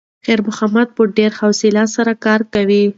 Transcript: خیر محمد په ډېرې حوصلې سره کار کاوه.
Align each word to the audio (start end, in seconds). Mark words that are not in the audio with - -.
خیر 0.25 0.39
محمد 0.47 0.87
په 0.95 1.01
ډېرې 1.17 1.37
حوصلې 1.39 1.85
سره 1.95 2.11
کار 2.25 2.41
کاوه. 2.53 2.81